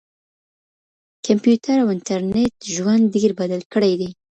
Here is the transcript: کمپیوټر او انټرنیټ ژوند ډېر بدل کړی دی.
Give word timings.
کمپیوټر 1.25 1.77
او 1.81 1.87
انټرنیټ 1.95 2.55
ژوند 2.73 3.03
ډېر 3.15 3.29
بدل 3.39 3.61
کړی 3.73 3.93
دی. 3.99 4.09